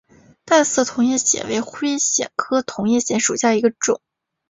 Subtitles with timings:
[0.45, 4.01] 淡色同叶藓为灰藓科同叶藓属下的一个种。